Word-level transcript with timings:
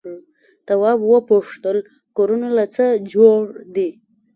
تواب 0.67 0.99
وپوښتل 1.11 1.77
کورونه 2.17 2.47
له 2.57 2.65
څه 2.73 2.85
جوړ 3.13 3.41
دي؟ 3.75 3.89